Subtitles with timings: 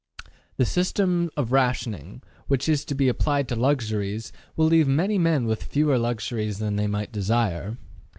[0.57, 5.45] The system of rationing, which is to be applied to luxuries, will leave many men
[5.45, 7.77] with fewer luxuries than they might desire.